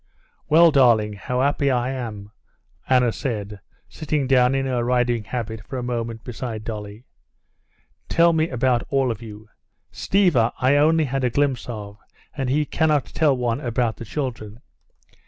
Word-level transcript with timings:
"Well, 0.49 0.71
darling, 0.71 1.13
how 1.13 1.41
happy 1.41 1.69
I 1.69 1.91
am!" 1.91 2.31
Anna 2.89 3.11
said, 3.11 3.59
sitting 3.87 4.25
down 4.25 4.55
in 4.55 4.65
her 4.65 4.83
riding 4.83 5.25
habit 5.25 5.61
for 5.67 5.77
a 5.77 5.83
moment 5.83 6.23
beside 6.23 6.63
Dolly. 6.63 7.03
"Tell 8.09 8.33
me 8.33 8.49
about 8.49 8.81
all 8.89 9.11
of 9.11 9.21
you. 9.21 9.47
Stiva 9.93 10.53
I 10.59 10.71
had 10.71 10.81
only 10.81 11.03
a 11.07 11.29
glimpse 11.29 11.69
of, 11.69 11.99
and 12.35 12.49
he 12.49 12.65
cannot 12.65 13.05
tell 13.05 13.37
one 13.37 13.61
about 13.61 13.97
the 13.97 14.05
children. 14.05 14.61